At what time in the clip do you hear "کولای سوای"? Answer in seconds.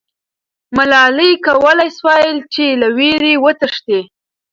1.45-2.29